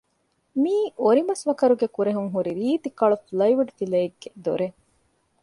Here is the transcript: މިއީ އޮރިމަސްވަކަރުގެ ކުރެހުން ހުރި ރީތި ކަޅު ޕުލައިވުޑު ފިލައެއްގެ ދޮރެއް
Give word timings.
މިއީ 0.61 0.83
އޮރިމަސްވަކަރުގެ 1.01 1.87
ކުރެހުން 1.95 2.29
ހުރި 2.33 2.51
ރީތި 2.59 2.89
ކަޅު 2.99 3.15
ޕުލައިވުޑު 3.25 3.71
ފިލައެއްގެ 3.77 4.29
ދޮރެއް 4.43 4.77